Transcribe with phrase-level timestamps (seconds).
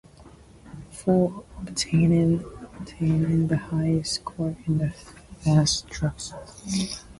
[0.89, 2.39] For obtaining
[3.47, 6.33] the highest score in the Fast Tracks.